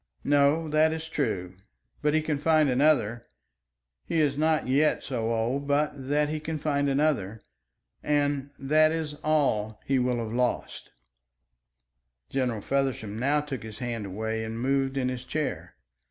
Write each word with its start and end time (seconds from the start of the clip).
"No, 0.23 0.67
that 0.69 0.91
is 0.93 1.07
true; 1.07 1.55
but 2.01 2.15
he 2.15 2.23
can 2.23 2.39
find 2.39 2.71
another. 2.71 3.21
He 4.07 4.19
is 4.19 4.35
not 4.35 4.67
yet 4.67 5.03
so 5.03 5.31
old 5.31 5.67
but 5.67 5.93
that 5.95 6.27
he 6.27 6.39
can 6.39 6.57
find 6.57 6.89
another. 6.89 7.39
And 8.01 8.49
that 8.57 8.91
is 8.91 9.13
all 9.23 9.67
that 9.67 9.77
he 9.85 9.99
will 9.99 10.17
have 10.17 10.33
lost." 10.33 10.89
General 12.31 12.61
Feversham 12.61 13.19
now 13.19 13.41
took 13.41 13.61
his 13.61 13.77
hand 13.77 14.07
away 14.07 14.43
and 14.43 14.59
moved 14.59 14.97
in 14.97 15.07
his 15.07 15.23
chair. 15.23 15.75